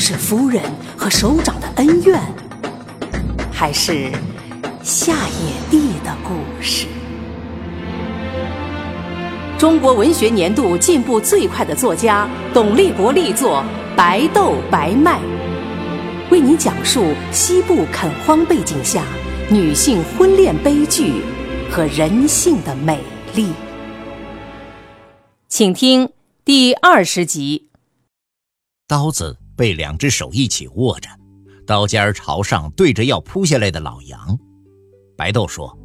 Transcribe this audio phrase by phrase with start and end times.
[0.00, 0.62] 是夫人
[0.96, 2.18] 和首长的恩怨，
[3.52, 4.10] 还是
[4.82, 6.86] 夏野地的故事？
[9.58, 13.62] 中国文学年度进步最快的作家董立国力作
[13.94, 15.18] 《白豆白麦》，
[16.30, 19.04] 为您讲述西部垦荒背景下
[19.50, 21.22] 女性婚恋悲剧
[21.70, 22.98] 和人性的美
[23.34, 23.52] 丽。
[25.46, 26.08] 请听
[26.42, 27.68] 第二十集。
[28.88, 29.39] 刀子。
[29.60, 31.10] 被两只手一起握着，
[31.66, 34.38] 刀尖朝上对着要扑下来的老杨。
[35.18, 35.78] 白豆说：“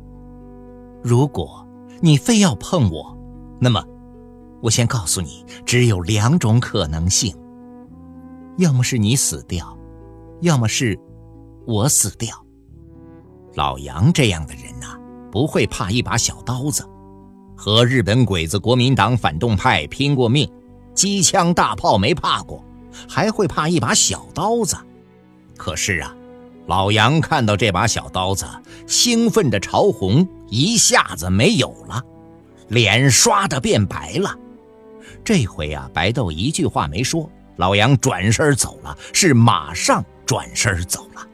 [1.04, 1.68] 如果
[2.00, 3.14] 你非要碰我，
[3.60, 3.84] 那么
[4.62, 7.36] 我先告诉你，只有两种可能性：
[8.58, 9.78] 要么是你死掉，
[10.40, 10.98] 要么是
[11.68, 12.34] 我死掉。
[13.56, 14.98] 老杨这样的人呐，
[15.30, 16.88] 不会怕一把小刀子，
[17.58, 20.50] 和日本鬼子、国民党反动派拼过命，
[20.94, 22.64] 机枪大炮没怕过。”
[23.08, 24.78] 还会怕一把小刀子？
[25.58, 26.16] 可是啊，
[26.68, 28.46] 老杨看到这把小刀子，
[28.88, 32.04] 兴奋的潮红一下子没有了，
[32.68, 34.38] 脸刷的变白了。
[35.24, 41.26] 这回啊，白豆一句话没说，老杨转身走了，是马上转身走了。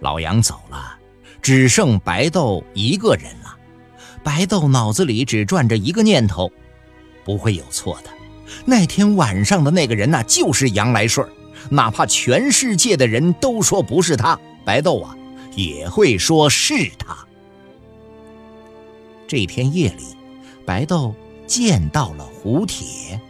[0.00, 0.98] 老杨走了，
[1.42, 3.56] 只剩白豆一个人了。
[4.22, 6.50] 白豆脑子里只转着一个念头：
[7.24, 8.10] 不会有错的。
[8.64, 11.26] 那天晚上的那个人呐，就是杨来顺
[11.70, 15.14] 哪怕全世界的人都说不是他，白豆啊
[15.54, 17.16] 也会说是他。
[19.26, 20.04] 这天夜里，
[20.64, 21.14] 白豆
[21.46, 23.20] 见到了胡铁。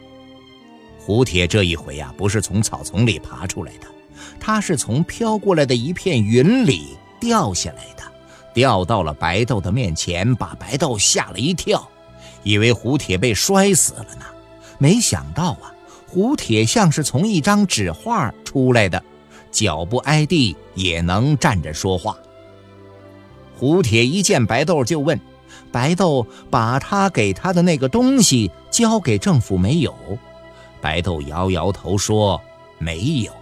[0.99, 3.87] 胡铁这一回啊，不是从草丛里爬出来的，
[4.41, 8.03] 他是从飘过来的一片云里掉下来的，
[8.55, 11.89] 掉到了白豆的面前，把白豆吓了一跳，
[12.43, 14.25] 以为胡铁被摔死了呢。
[14.79, 15.73] 没想到啊，
[16.07, 19.03] 胡铁像是从一张纸画出来的，
[19.51, 22.17] 脚不挨地也能站着说话。
[23.57, 25.19] 胡铁一见白豆就问
[25.71, 29.95] ：“白豆把他给他的那个东西交给政府没有？”
[30.81, 32.41] 白豆摇摇头说
[32.79, 33.33] ：“没有。”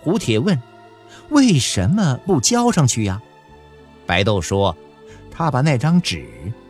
[0.00, 0.58] 胡铁问
[1.30, 3.20] ：“为什么不交上去呀？”
[4.06, 4.76] 白豆说
[5.30, 6.26] ：“他把那张纸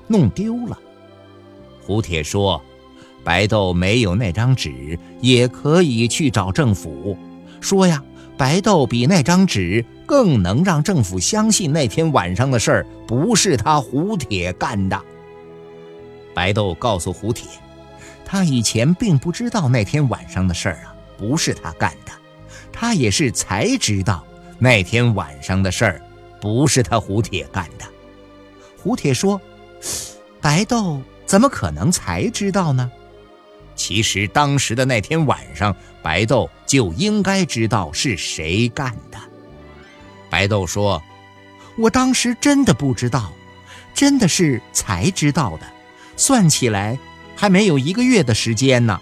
[0.06, 0.78] 弄丢了。”
[1.87, 2.62] 胡铁说。
[3.24, 7.16] 白豆没有那张纸，也可以去找政府，
[7.60, 8.02] 说呀，
[8.36, 15.00] 白豆比那张纸更能让政府相信那天晚上的事儿不是他胡铁干的。
[16.34, 17.48] 白豆告诉胡铁，
[18.24, 22.12] 他以前并不知道那天晚上的事儿啊不是他干的，
[22.72, 24.22] 他也是才知道
[24.58, 26.02] 那天晚上的事儿
[26.41, 27.84] 不是他胡铁干的。
[28.76, 29.41] 胡铁说
[30.42, 32.91] ：“白豆怎么可能才知道呢？”
[33.76, 39.18] 其实当时的那天晚上，白豆就应该知道是谁干的。
[40.30, 41.02] 白豆说
[41.76, 43.32] ：“我当时真的不知道，
[43.94, 45.66] 真的是才知道的。
[46.16, 46.98] 算起来，
[47.36, 49.00] 还没有一个月的时间呢。”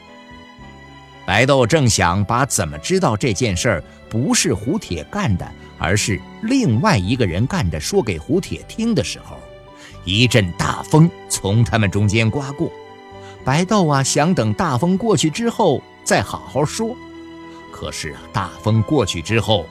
[1.24, 9.38] 白豆正想把怎么知道这件事儿不是胡铁干的，而是另外一个人干的说给胡铁听的时候，
[10.04, 12.70] 一阵大风从他们中间刮过。
[13.44, 16.96] 白豆啊，想等大风过去之后再好好说。
[17.72, 19.66] 可是啊，大风过去之后，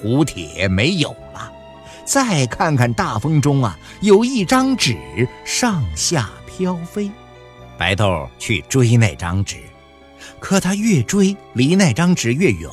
[0.00, 1.52] 胡铁没有了。
[2.04, 4.96] 再看看大风中啊，有一张纸
[5.44, 7.10] 上下飘飞。
[7.78, 9.56] 白豆去追那张纸，
[10.40, 12.70] 可他越追，离那张纸越远。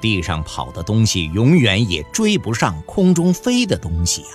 [0.00, 4.28] 地上跑的东西永远也追不上空中飞的东西呀。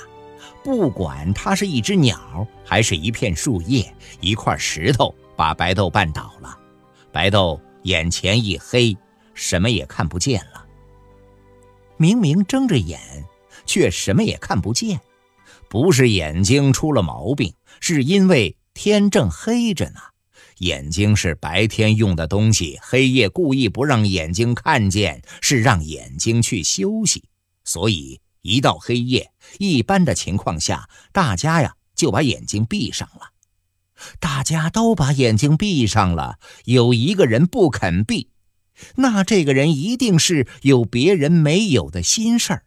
[0.64, 5.14] 不管它是一只鸟，还是一片树叶，一块石头。
[5.38, 6.58] 把白豆绊倒了，
[7.12, 8.98] 白豆眼前一黑，
[9.36, 10.66] 什么也看不见了。
[11.96, 13.00] 明明睁着眼，
[13.66, 15.00] 却什么也看不见，
[15.70, 20.00] 不是眼睛出了毛病，是因为天正黑着呢。
[20.58, 27.24] 眼睛是白天用的东西，黑夜故意不让眼睛看见，是让眼睛去休息。
[27.64, 33.37] 所以一到黑夜，一般的情况下，大家呀就把眼睛闭上了。
[34.20, 38.30] 大家都把眼睛闭上了，有一个人不肯闭，
[38.96, 42.64] 那这个人一定是有别人没有的心事儿，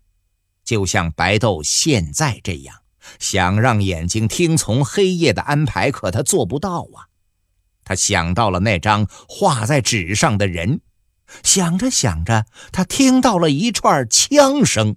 [0.65, 2.83] 就像白豆现在这样，
[3.19, 7.09] 想让眼睛听从黑夜的安排，可他做不到啊。
[7.85, 10.81] 他想到了那张画在纸上的人，
[11.43, 14.97] 想着想着，他听到了一串枪声。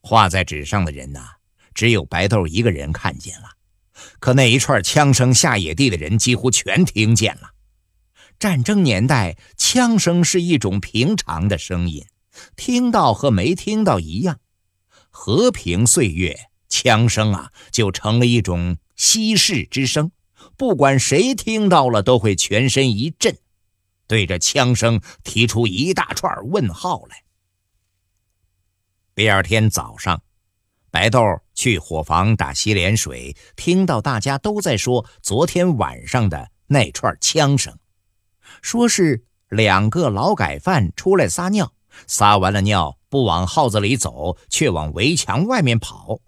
[0.00, 1.20] 画在纸上的人呐，
[1.72, 3.48] 只有白豆一个人看见了，
[4.18, 7.50] 可那一串枪声，下野地的人几乎全听见了。
[8.38, 12.04] 战争年代，枪声是一种平常的声音，
[12.56, 14.36] 听到和没听到一样；
[15.08, 20.10] 和平岁月，枪声啊就成了一种稀世之声，
[20.56, 23.38] 不管谁听到了，都会全身一震，
[24.08, 27.22] 对着枪声提出一大串问号来。
[29.14, 30.22] 第二天早上，
[30.90, 31.22] 白豆
[31.54, 37.76] 去伙房打洗脸水，听到大家都在说昨天晚上的那串枪声，
[38.62, 41.72] 说是两个劳改犯出来撒尿，
[42.06, 46.18] 撒完了尿不往号子里走，却往围墙外面跑。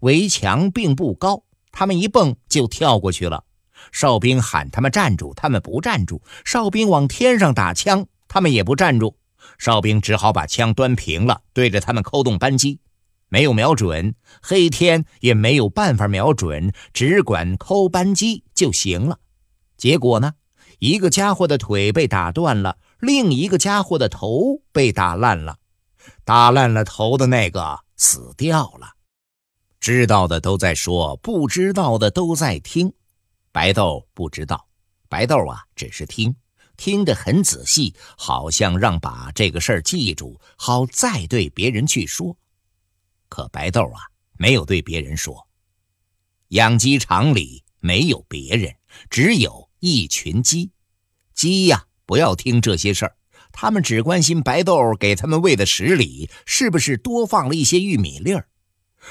[0.00, 3.44] 围墙并不高，他们一蹦就跳过去了。
[3.90, 9.16] 哨兵喊他们站住，他们不站住；哨兵往天上打枪，他们也不站住。
[9.58, 12.80] 哨兵只好把枪端平了，对着他们扣动扳机，
[13.34, 19.18] 没有瞄准，黑天也没有办法瞄准，只管扣扳机就行了。
[19.76, 20.34] 结果呢，
[20.78, 25.56] 一个家伙的腿被打断了，另一个家伙的头被打烂了，
[26.24, 28.92] 打烂了头的那个死掉了。
[29.80, 32.92] 知道的都在说，不知道的都在听。
[33.50, 34.64] 白豆不知道，
[35.08, 36.32] 白豆啊，只是听。
[36.76, 42.36] 听得很仔细，好像让把这个事儿记住，好再对别人去说。
[43.34, 43.98] 可白豆啊，
[44.38, 45.48] 没有对别人说。
[46.50, 48.76] 养鸡场里没有别人，
[49.10, 50.70] 只有一群鸡。
[51.34, 53.16] 鸡呀，不要听这些事儿，
[53.50, 58.48] 他们只关心白豆给他们喂的食里是不是多放了一些玉米粒儿。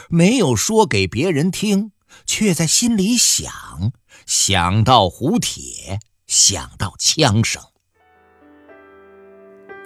[0.08, 1.92] 没有说给别人听，
[2.26, 3.92] 却在心里想，
[4.26, 6.00] 想到胡铁。
[6.26, 7.62] 想到枪声。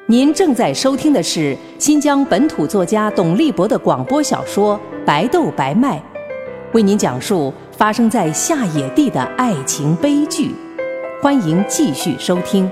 [0.09, 5.99] 您正在收听的是新疆本土作家董立博的广播小说《白豆白麦》，
[6.73, 10.55] 为您讲述发生在下野地的爱情悲剧。
[11.21, 12.71] 欢迎继续收听。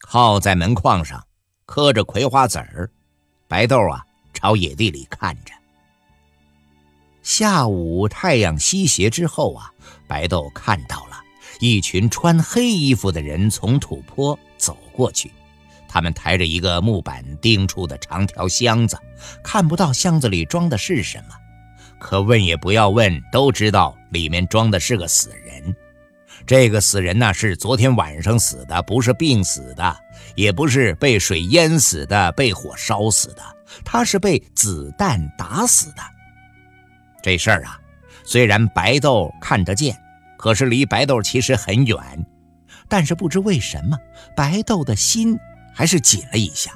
[0.00, 1.24] 靠在门框上，
[1.64, 2.90] 磕着葵花籽儿，
[3.48, 4.04] 白豆啊，
[4.34, 5.54] 朝野地里看着。
[7.22, 9.72] 下午太阳西斜之后啊，
[10.06, 11.16] 白豆看到了
[11.60, 15.30] 一群穿黑衣服的人从土坡走过去，
[15.88, 18.96] 他们抬着一个木板钉出的长条箱子，
[19.42, 21.34] 看不到箱子里装的是什么，
[21.98, 25.74] 可问也不要问，都知道里面装的是个死人。
[26.46, 29.96] 这个死人呢是昨天晚上死的，不是病死的，
[30.36, 33.42] 也不是被水淹死的，被火烧死的，
[33.84, 36.02] 他是被子弹打死的。
[37.20, 37.78] 这事儿啊，
[38.24, 40.00] 虽然白豆看得见，
[40.38, 41.98] 可是离白豆其实很远。
[42.88, 43.98] 但是不知为什么，
[44.34, 45.38] 白豆的心
[45.74, 46.72] 还是紧了一下。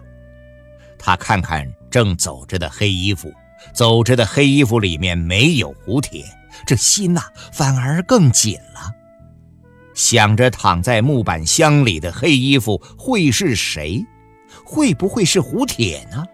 [0.98, 3.32] 他看看正走着的黑衣服，
[3.72, 6.24] 走着的黑衣服里面没有胡铁，
[6.66, 8.92] 这心呐反而更紧了。
[9.94, 14.04] 想着躺在木板箱里的黑衣服会是谁？
[14.64, 16.24] 会不会是胡铁呢？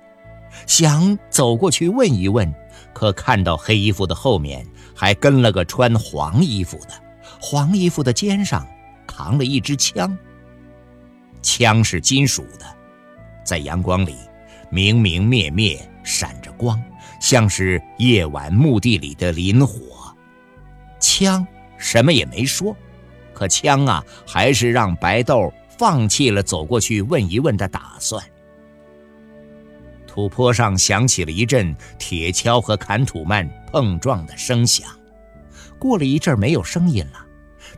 [0.66, 2.52] 想走过去问一问。
[2.94, 6.90] 可看到黑衣服的后面还跟了个穿黄衣服的，
[7.40, 8.66] 黄衣服的肩上
[9.06, 10.16] 扛了一支枪。
[11.40, 12.66] 枪是金属的，
[13.44, 14.16] 在阳光里
[14.70, 16.82] 明明灭灭闪着光，
[17.20, 20.14] 像是夜晚墓地里的磷火。
[20.98, 21.46] 枪
[21.78, 22.76] 什么也没说，
[23.32, 28.22] 可枪啊，还是让白豆放弃了走过去问一问的打算。
[30.08, 34.90] 土坡上响起了一阵铁锹和砍土曼碰撞的声响，
[35.78, 37.24] 过了一阵没有声音了，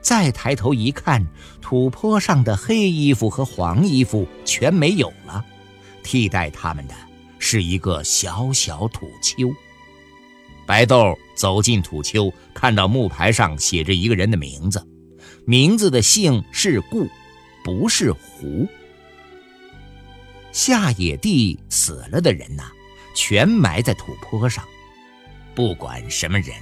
[0.01, 1.27] 再抬头一看，
[1.61, 5.45] 土坡上的黑衣服和黄衣服全没有了，
[6.03, 6.95] 替代他们的
[7.39, 9.53] 是一个小小土丘。
[10.67, 14.87] 白豆走进土丘，看到木牌上写着一个人的名字，
[15.45, 17.09] 名字的姓是顾，
[17.65, 18.69] 不是胡。
[20.53, 22.71] 下野地死了的人呐，
[23.15, 24.65] 全埋在土坡上。
[25.55, 26.55] 不管什么人，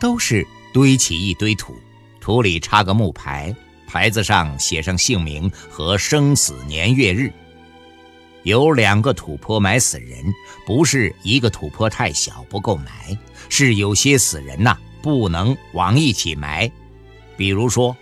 [0.00, 1.74] 都是堆起一堆土，
[2.24, 3.54] 土里插个木牌，
[3.86, 7.30] 牌子上写上姓名和生死年月日。
[8.44, 10.24] 有两个土坡埋死人，
[10.66, 13.14] 不是一个土坡太小不够埋，
[13.50, 16.72] 是有些死人呐不能往一起埋。
[17.36, 17.94] 比如说，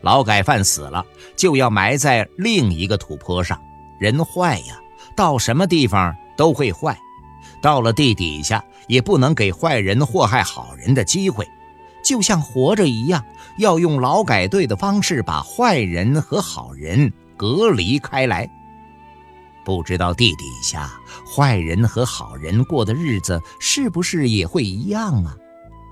[0.00, 3.56] 劳改犯死了，就要埋在另一个土坡上。
[4.00, 4.80] 人坏呀，
[5.14, 6.98] 到什么地方都会坏。
[7.62, 11.46] 到了地底下，也不能给坏人祸害好人的机会。
[12.02, 13.24] 就像活着一样，
[13.58, 18.48] 要用劳改队的方式把坏人和好人隔离开来。
[19.64, 20.90] 不知道地底下
[21.26, 25.36] 坏人和好人过的日子是不是也会一样啊？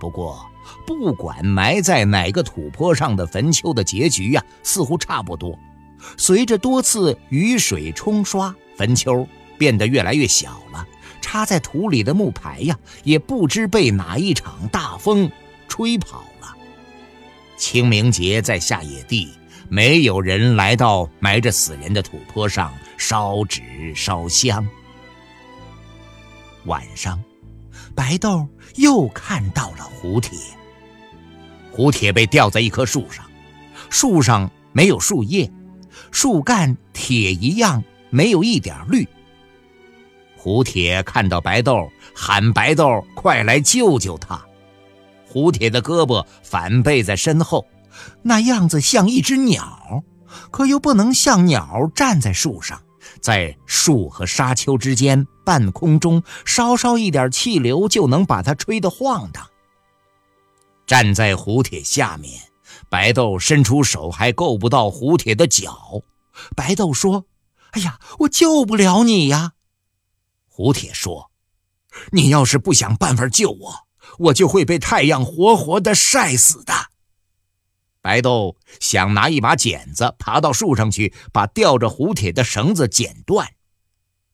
[0.00, 0.44] 不过，
[0.86, 5.56] 不管埋在哪个土坡上的坟丘的结局呀，似乎差不多。
[6.16, 9.26] 随着多次雨水冲刷，坟丘
[9.58, 10.86] 变得越来越小了。
[11.20, 15.30] 插在土里的木牌呀，也不知被哪一场大风
[15.78, 16.56] 吹跑了。
[17.56, 19.28] 清明节在下野地，
[19.68, 24.66] 没有人来到埋着死人的土坡上烧纸烧香。
[26.64, 27.22] 晚上，
[27.94, 28.44] 白豆
[28.74, 30.36] 又看到了胡铁。
[31.70, 33.24] 胡铁被吊在一棵树上，
[33.88, 35.48] 树上没有树叶，
[36.10, 39.06] 树干铁一样，没有一点绿。
[40.36, 44.44] 胡铁看到白豆，喊：“白豆，快来救救他！”
[45.38, 47.64] 胡铁的胳膊反背在身后，
[48.22, 50.02] 那样子像一只鸟，
[50.50, 52.82] 可又不能像鸟站在树上，
[53.20, 59.46] 在树和沙丘之间半空中，稍稍一点气流就能把它吹得晃荡。
[60.88, 62.42] 站在胡铁下面，
[62.90, 66.02] 白豆伸出手还够不到胡铁的脚。
[66.56, 67.26] 白豆说
[67.70, 69.52] ：“哎呀，我救不了你呀。”
[70.50, 71.30] 胡铁说
[72.10, 73.87] ：“你要是不想办法救我，
[74.18, 76.72] 我就会被太阳活活的晒死的。”
[78.02, 83.48] 白豆想拿一把剪子爬到树上去，把吊着胡铁的绳子剪断。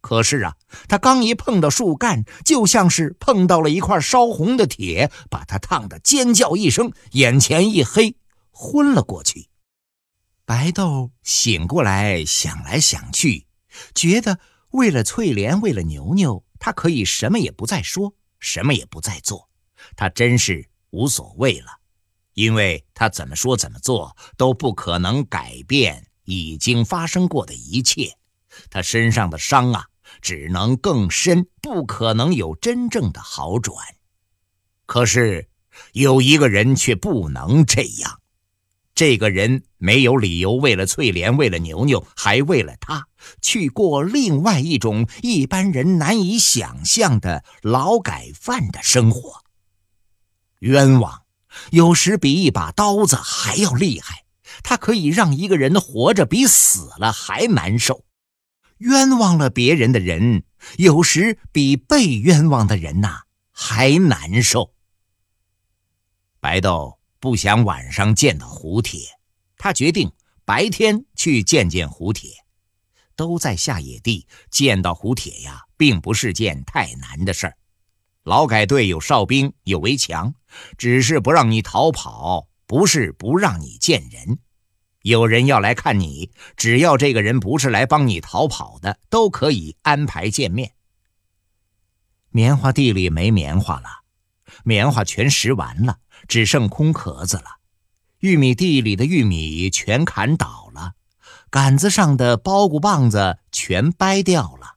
[0.00, 8.16] 可是啊，他刚一碰到树干，就像是碰到了一块烧红的铁，把他烫得尖叫一声，眼前一黑，
[8.50, 9.48] 昏了过去。
[10.44, 13.46] 白豆醒过来，想来想去，
[13.94, 14.38] 觉得。
[14.70, 19.48] 为了翠莲，为了牛牛，他可以什么也不再说，什么也不再做，
[19.96, 21.66] 他真是无所谓了，
[22.34, 28.16] 因为他怎么说怎么做都不可能改变已经发生过的一切，
[28.70, 29.86] 他身上的伤啊，
[30.20, 33.76] 只能更深，不可能有真正的好转。
[34.86, 35.48] 可是
[35.92, 38.20] 有一个人却不能这样。
[38.94, 43.08] 这个人没有理由为了翠莲，为了牛牛，还为了他，
[43.42, 49.43] 去过另外一种一般人难以想象的劳改犯的生活。
[50.64, 51.22] 冤枉，
[51.72, 54.24] 有时比一把刀子还要厉害，
[54.62, 58.04] 它可以让一个人活着比死了还难受。
[58.78, 60.44] 冤枉了别人的人，
[60.78, 64.74] 有时比被冤枉的人呐还难受。
[66.40, 66.98] 白豆。
[67.20, 69.00] 不想晚上见到胡铁，
[69.56, 70.12] 他决定
[70.44, 72.30] 白天去见见胡铁。
[73.16, 77.56] 都在下野地见到胡铁呀，并不是件太难的事儿。
[78.24, 80.34] 劳改队有哨兵，有围墙，
[80.76, 84.38] 只是不让你逃跑，不是不让你见人。
[85.02, 90.72] 有人要来看你，只要这个人不是来帮你逃跑的，都可以安排见面。
[92.30, 93.88] 棉花地里没棉花了，
[94.64, 95.98] 棉花全拾完了。
[96.26, 97.44] 只剩空壳子了，
[98.20, 100.94] 玉米地里的玉米全砍倒了，
[101.50, 104.76] 杆子上的苞谷棒子全掰掉了。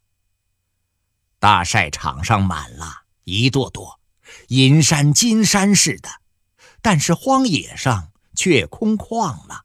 [1.39, 3.95] 大晒场上满了一垛垛，
[4.47, 6.07] 银山金山似的，
[6.81, 8.07] 但是荒野上
[8.37, 9.63] 却空旷了。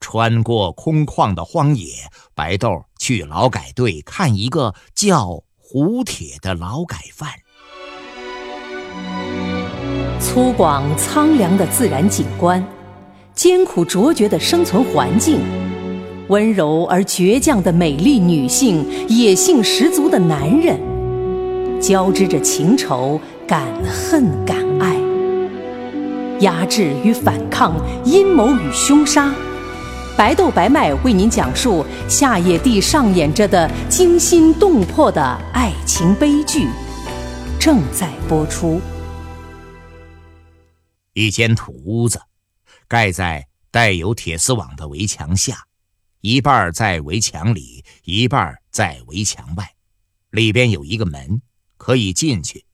[0.00, 7.30] 穿过空旷的荒野，白豆去劳改队看一个叫胡铁的劳改犯。
[10.20, 12.62] 粗犷苍凉的自然景观，
[13.34, 15.40] 艰苦卓绝的生存环境，
[16.28, 20.78] 温柔而倔强的美丽女性，野性十足的男人，
[21.80, 23.18] 交织着情仇、
[23.48, 24.96] 敢恨、敢爱，
[26.40, 29.34] 压制与反抗，阴谋与凶杀。
[30.16, 35.22] 白豆白麦为您讲述夏野地上演着的惊心动魄的
[35.54, 36.68] 爱情悲剧，
[37.58, 38.78] 正在播出。
[41.14, 42.20] 一间土屋子，
[42.86, 45.64] 盖在带有铁丝网的围墙下，
[46.20, 49.66] 一半在围墙里，一半在围墙外。
[50.30, 51.40] 里边有一个门，
[51.80, 52.64] 可以进去；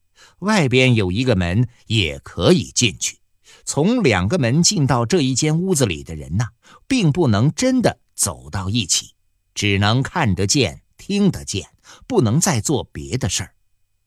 [0.41, 3.21] 外边有一个门，也可以进去。
[3.65, 6.49] 从两个门进到这一间屋子里的人呐，
[6.89, 9.13] 并不能真的走到一起，
[9.55, 11.69] 只能看得见、听得见，
[12.09, 13.55] 不能再做别的事儿。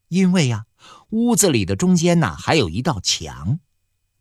[0.10, 0.65] 因为呀，
[1.12, 3.62] 屋子里的中间呐，还有一道墙。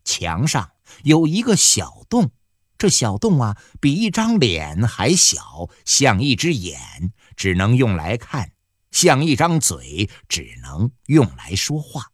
[0.04, 0.70] 墙上
[1.02, 2.30] 有一个小洞，
[2.78, 8.52] 这小洞啊，比一张脸还小，像一只眼，只能用来看；
[9.00, 12.10] 像一张嘴，只能用来说话。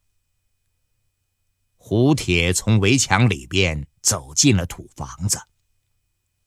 [1.76, 5.40] 胡铁从围墙里边走进了土房子，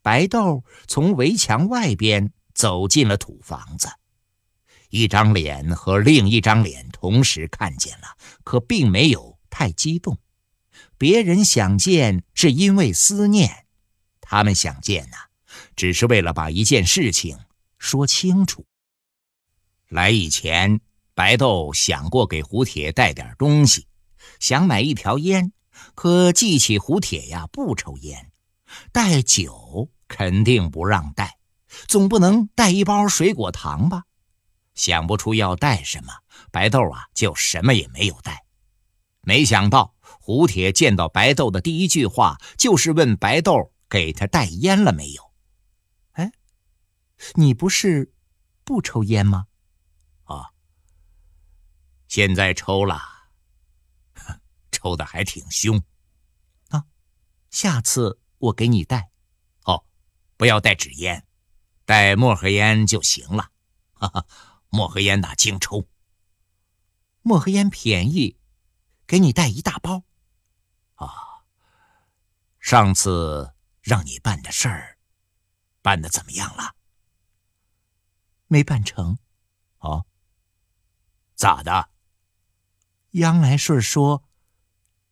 [0.03, 3.89] 白豆从围墙外边走进了土房子。
[4.89, 10.19] 一张脸和另一张脸同时看见了，可并没有太激动。
[10.99, 13.65] 别人想见是因为思念，
[14.21, 15.17] 他们想见呢，
[15.75, 17.39] 只是为了把一件事情
[17.79, 18.66] 说清楚。
[19.89, 20.81] 来以前，
[21.13, 23.87] 白豆想过给胡铁带点东西。
[24.39, 25.53] 想买一条烟，
[25.95, 28.31] 可记起胡铁呀不抽烟，
[28.91, 31.37] 带酒肯定不让带，
[31.87, 34.03] 总不能带一包水果糖吧？
[34.75, 36.11] 想不出要带什么，
[36.51, 38.45] 白豆啊就什么也没有带。
[39.21, 45.31] 没想到胡铁见到白豆的第一句话就是问白豆给他带烟了没有？
[46.11, 46.31] 哎，
[47.35, 48.13] 你不是
[48.63, 49.45] 不抽烟吗？
[52.07, 53.15] 现在抽了。
[54.69, 55.81] 抽的还挺凶，
[56.69, 56.85] 啊！
[57.49, 59.09] 下次我给你带，
[59.63, 59.83] 哦，
[60.37, 61.25] 不要带纸烟，
[61.83, 63.51] 带墨盒烟就行了。
[63.93, 64.27] 哈哈，
[64.69, 65.87] 墨盒烟哪经抽？
[67.23, 68.37] 墨盒烟便宜，
[69.07, 70.03] 给你带一大包。
[70.93, 71.43] 啊，
[72.59, 74.99] 上次让你办的事儿，
[75.81, 76.75] 办的怎么样了？
[78.45, 79.17] 没办成。
[79.79, 80.05] 哦，
[81.33, 81.89] 咋的？
[83.17, 84.23] 杨来顺说。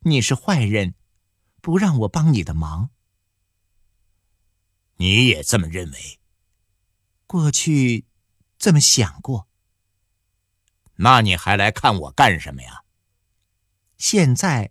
[0.00, 0.94] 你是坏人，
[1.60, 2.90] 不让我帮你的忙。
[4.96, 6.20] 你也这么认为？
[7.26, 8.06] 过去
[8.56, 9.48] 这么想过。
[10.96, 12.84] 那你还来看我干什么呀？
[13.98, 14.70] 现在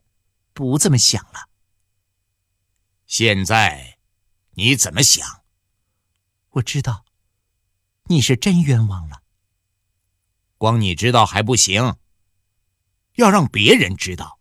[0.54, 1.50] 不这么想了。
[3.06, 3.98] 现在
[4.52, 5.44] 你怎么想？
[6.52, 7.04] 我知道
[8.06, 9.22] 你是真冤枉了。
[10.58, 11.98] 光你知道还不行，
[13.16, 14.40] 要让别人知道。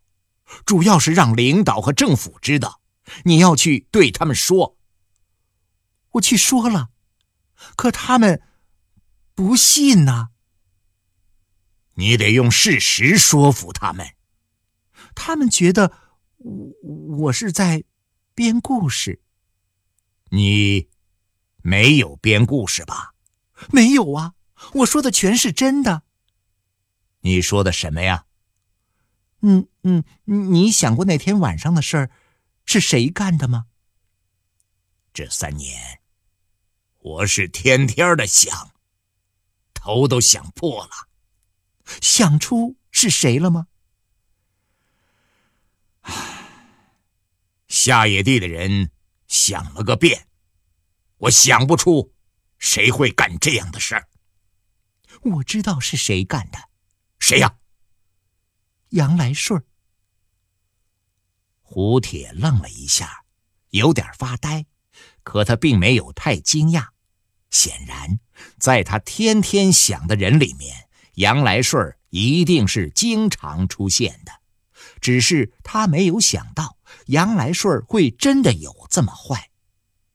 [0.65, 2.81] 主要是让领导和政府知道，
[3.23, 4.77] 你要去对他们说。
[6.11, 6.89] 我去说了，
[7.75, 8.41] 可他们
[9.33, 10.29] 不信呐。
[11.95, 14.15] 你得用事实说服他们。
[15.13, 15.91] 他们觉得
[16.37, 16.73] 我
[17.17, 17.83] 我是在
[18.33, 19.21] 编故事。
[20.29, 20.89] 你
[21.61, 23.13] 没有编故事吧？
[23.71, 24.33] 没有啊，
[24.73, 26.03] 我说的全是真的。
[27.21, 28.25] 你说的什么呀？
[29.41, 32.11] 嗯嗯，你想过那天晚上的事儿
[32.65, 33.67] 是谁干的吗？
[35.13, 36.01] 这三年，
[36.99, 38.71] 我是天天的想，
[39.73, 41.09] 头都想破了。
[42.01, 43.67] 想出是谁了吗？
[47.67, 48.91] 下野地的人
[49.27, 50.27] 想了个遍，
[51.17, 52.13] 我想不出
[52.57, 54.09] 谁会干这样的事儿。
[55.21, 56.57] 我知道是谁干的，
[57.19, 57.57] 谁呀？
[58.95, 59.61] 杨来顺
[61.61, 63.25] 胡铁愣了一下，
[63.71, 64.67] 有点发呆，
[65.21, 66.87] 可他并没有太惊讶。
[67.49, 68.19] 显然，
[68.57, 74.31] 在他天天想的人里面，杨来顺一定是经常出现的。
[75.01, 76.77] 只是他没有想到，
[77.07, 79.49] 杨来顺会真的有这么坏。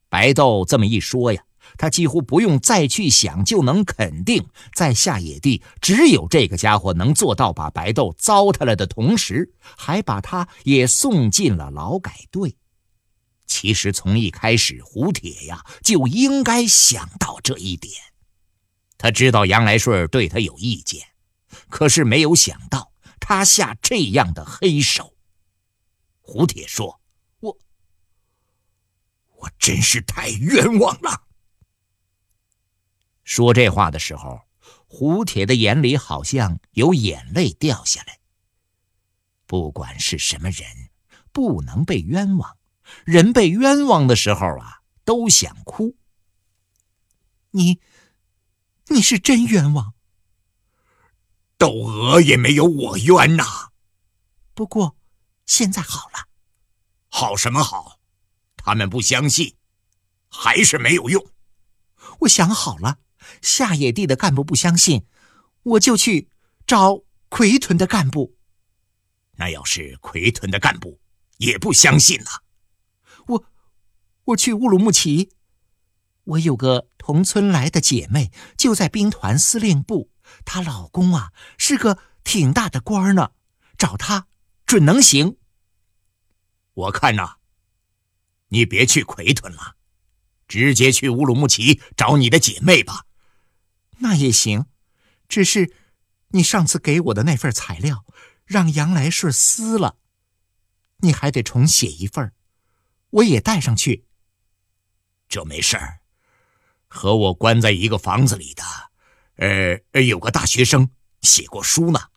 [0.09, 1.43] 白豆这么一说呀。
[1.81, 12.55] 他几乎不用再去想，就能肯定，在下野地只有这个家伙能做到把白豆糟蹋了的同时，还把他也送进了劳改队。
[13.47, 17.91] 其实从一开始，胡铁呀就应该想到这一点。
[18.99, 21.01] 他知道杨来顺对他有意见，
[21.67, 25.15] 可是没有想到他下这样的黑手。
[26.19, 27.01] 胡铁说
[27.41, 27.57] ：“我，
[29.37, 31.23] 我真是太冤枉了。”
[33.23, 34.41] 说这话的时候，
[34.87, 38.19] 胡铁的眼里好像有眼泪掉下来。
[39.45, 40.65] 不管是什么人，
[41.31, 42.57] 不能被冤枉。
[43.05, 45.95] 人被冤枉的时候啊，都想哭。
[47.51, 47.79] 你，
[48.87, 49.93] 你是真冤枉。
[51.57, 53.69] 窦娥也没有我冤呐。
[54.53, 54.97] 不过，
[55.45, 56.27] 现在好了。
[57.07, 57.99] 好什么好？
[58.57, 59.55] 他们不相信，
[60.29, 61.25] 还是没有用。
[62.19, 62.99] 我想好了。
[63.41, 65.05] 下野地的干部不相信，
[65.63, 66.29] 我就去
[66.65, 68.35] 找奎屯的干部。
[69.37, 70.99] 那要是奎屯的干部
[71.37, 72.25] 也不相信呢？
[73.27, 73.45] 我，
[74.25, 75.31] 我去乌鲁木齐。
[76.23, 80.11] 我有个同村来的姐妹，就在兵团司令部，
[80.45, 83.31] 她老公啊是个挺大的官呢，
[83.77, 84.27] 找她
[84.67, 85.37] 准能行。
[86.73, 87.37] 我看呐，
[88.49, 89.75] 你别去奎屯了，
[90.47, 93.07] 直接去乌鲁木齐找你的姐妹吧。
[94.01, 94.65] 那也行，
[95.27, 95.73] 只是
[96.29, 98.05] 你上次给我的那份材料
[98.45, 99.97] 让杨来顺撕了，
[100.97, 102.33] 你还得重写一份，
[103.09, 104.05] 我也带上去。
[105.29, 106.01] 这没事儿，
[106.87, 108.63] 和我关在一个房子里的，
[109.93, 112.09] 呃，有个大学生写过书呢，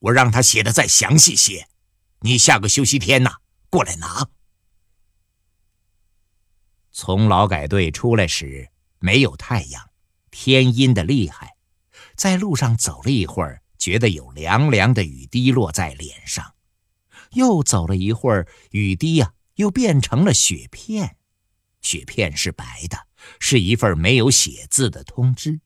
[0.00, 1.68] 我让他写的再详细些。
[2.20, 3.36] 你下个休息天呐，
[3.70, 4.28] 过来拿。
[6.90, 9.87] 从劳改队出来时，没有太阳，
[10.40, 11.56] 天阴的厉害。
[12.14, 16.54] 在路上走了一会儿，觉得有凉凉的雨滴落在脸上。
[17.32, 21.16] 又走了一会儿，雨滴呀，又变成了雪片。
[21.82, 23.08] 雪片是白的，
[23.40, 25.60] 是一份没有写字的通知。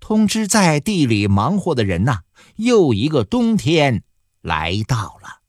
[0.00, 2.20] 通知在地里忙活的人呐，
[2.56, 4.02] 又一个冬天
[4.40, 5.42] 来到了。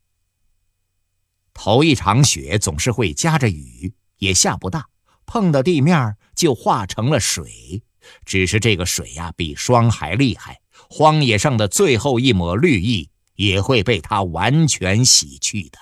[1.54, 4.90] 头一场雪总是会夹着雨，也下不大。
[5.26, 7.84] 碰到地面就化成了水，
[8.26, 15.78] 只是这个水呀比霜还厉害，荒野上的最后一抹绿意也会被它完全洗去的。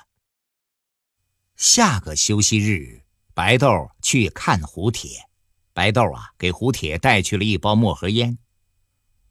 [1.55, 3.03] 下个休息日，
[3.33, 3.67] 白豆
[4.01, 5.27] 去看胡铁，
[5.73, 8.37] 白豆啊给胡铁带去了一包墨盒烟。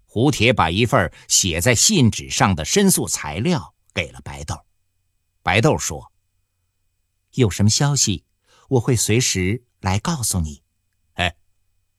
[0.04, 4.56] 胡铁把一份写在信纸上的申诉材料给了白豆，
[5.42, 6.12] 白豆说
[7.34, 8.24] ：“有什么消息，
[8.68, 10.60] 我会随时。”来告诉你，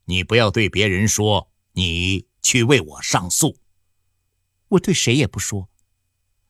[0.09, 3.59] 你不要对别人说你去为我上诉。
[4.69, 5.69] 我对谁也不说。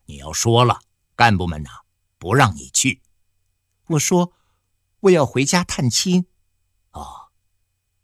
[0.06, 0.80] 你要说了，
[1.14, 1.70] 干部们呐
[2.18, 3.02] 不让你去。
[3.88, 4.32] 我说
[5.02, 6.26] 我要回家探亲。
[6.92, 7.32] 哦，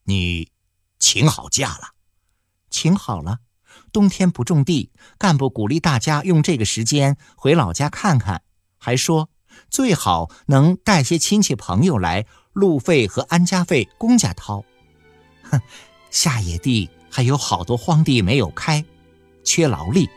[0.03, 0.51] 你
[0.99, 1.95] 请好假了？
[2.69, 3.39] 请好了。
[3.93, 8.43] 冬天不种地，干部鼓励大家用这个时间回老家看看，
[8.77, 9.29] 还说
[9.69, 12.27] 最好能带些亲戚朋友来。
[12.51, 14.63] 路费和安家费公家掏，
[15.51, 15.61] 哼，
[16.11, 18.83] 下野地还有好多荒地没有开，
[19.43, 20.09] 缺劳力。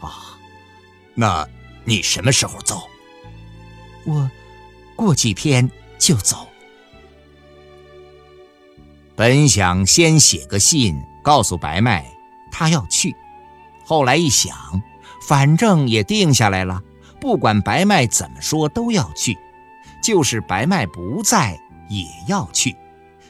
[0.00, 0.38] 啊，
[1.14, 1.48] 那
[1.84, 2.82] 你什么时候走？
[4.04, 4.30] 我
[4.96, 6.46] 过几天就走。
[9.16, 12.04] 本想先写个信告诉白麦
[12.50, 13.14] 他要去，
[13.84, 14.82] 后来一想，
[15.22, 16.82] 反正也定下来了，
[17.20, 19.38] 不管白麦怎么说都要去，
[20.02, 21.58] 就是白麦不在。
[21.90, 22.74] 也要去，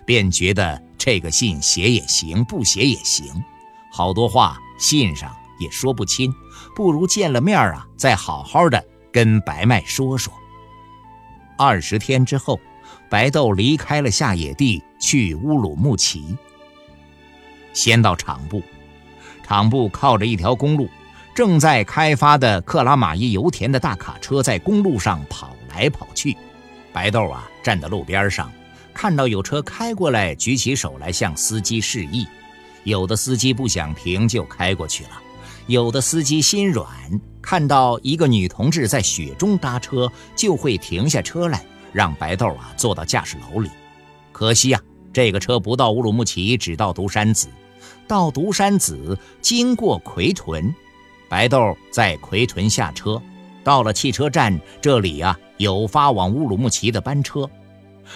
[0.07, 3.45] 便觉得这个信写也行，不写也行。
[3.93, 6.35] 好多话信上也说不清，
[6.75, 10.33] 不如见了面啊，再好好的跟白麦说说。
[11.59, 12.59] 二十天之后，
[13.11, 16.35] 白豆离开了下野地，去乌鲁木齐。
[17.75, 18.62] 先到厂部，
[19.47, 20.88] 厂部靠着一条公路，
[21.35, 26.35] 正在开发的克拉玛依油田的大卡车在公路上跑来跑去。
[26.95, 28.51] 白豆啊，站在路边上，
[28.94, 32.26] 看到有车开过来，举起手来向司机示意。
[32.85, 35.11] 有的司机不想停，就开过去了；
[35.66, 36.87] 有的司机心软，
[37.42, 43.70] 看到一个女同志在雪中搭车，就会停下车来，让白豆啊坐到驾驶楼里。
[44.33, 44.80] 可惜呀，
[45.12, 47.48] 这个车不到乌鲁木齐，只到独山子。
[48.07, 50.74] 到独山子，经过奎屯，
[51.28, 53.20] 白豆在奎屯下车。
[53.62, 57.48] 到了汽车站，这里呀有发往乌鲁木齐的班车，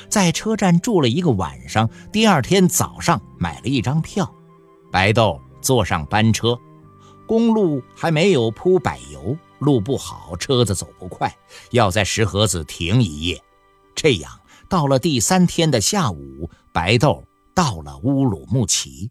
[0.08, 1.88] 在车站住了一个晚上。
[2.12, 4.32] 第二天早上买了一张票，
[4.90, 6.58] 白豆坐上班车。
[7.26, 11.30] 公路还没有铺柏油，路不好，车子走不快，
[11.72, 13.42] 要在石河子停一夜。
[13.94, 14.30] 这样
[14.68, 17.22] 到了第三天的下午，白豆
[17.54, 19.10] 到了乌鲁木齐。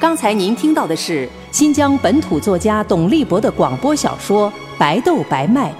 [0.00, 5.70] 刚才您听到的是新疆本土作家董立博的广播小说《白豆白麦》，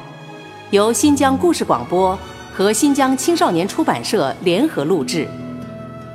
[0.71, 2.17] 由新疆故事广播
[2.53, 5.27] 和新疆青少年出版社联合录制，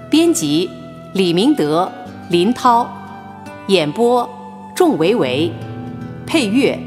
[0.10, 0.70] 编辑
[1.14, 1.92] 李明德、
[2.30, 2.88] 林涛，
[3.68, 4.30] 演播
[4.76, 5.52] 仲维维，
[6.28, 6.78] 配乐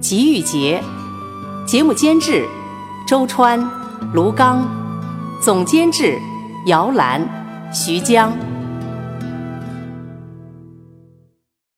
[0.00, 0.82] 吉玉杰，
[1.64, 2.44] 节目监制
[3.06, 3.64] 周川、
[4.12, 4.66] 卢刚，
[5.40, 6.18] 总监制
[6.66, 7.22] 姚兰、
[7.72, 8.32] 徐江。